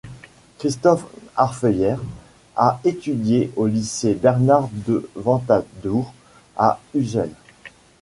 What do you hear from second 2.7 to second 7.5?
étudié au lycée Bernart-de-Ventadour à Ussel.